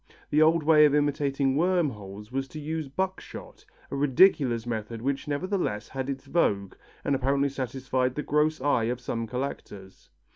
[0.31, 5.27] The old way of imitating worm holes was to use buckshot, a ridiculous method which
[5.27, 10.09] nevertheless had its vogue and apparently satisfied the gross eye of some collectors.